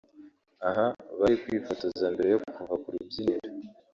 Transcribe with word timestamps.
aha 0.69 0.85
bari 1.19 1.35
kwifotoza 1.41 2.05
mbere 2.13 2.29
yo 2.33 2.39
kuva 2.55 2.75
ku 2.81 2.87
rubyiniro 2.93 3.47